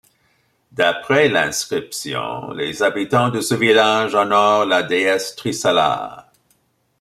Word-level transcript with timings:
D'après 0.71 1.29
l'inscription, 1.29 2.53
les 2.53 2.81
habitants 2.81 3.29
de 3.29 3.39
ce 3.39 3.53
village 3.53 4.15
honorent 4.15 4.65
la 4.65 4.81
déesse 4.81 5.35
Trisala. 5.35 6.31